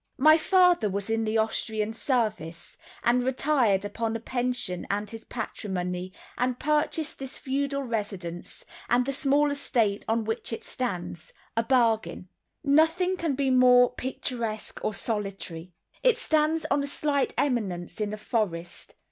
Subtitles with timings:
[0.17, 6.11] My father was in the Austrian service, and retired upon a pension and his patrimony,
[6.39, 12.29] and purchased this feudal residence, and the small estate on which it stands, a bargain.
[12.63, 15.71] Nothing can be more picturesque or solitary.
[16.01, 18.95] It stands on a slight eminence in a forest.